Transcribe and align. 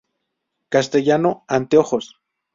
Castellano: 0.69 1.45
Anteojos 1.47 2.17